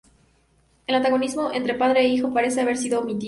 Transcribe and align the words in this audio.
El 0.87 0.95
antagonismo 0.95 1.51
entre 1.53 1.75
padre 1.75 1.99
e 1.99 2.07
hijo 2.07 2.33
parece 2.33 2.61
haber 2.61 2.75
sido 2.75 3.01
omitido. 3.01 3.19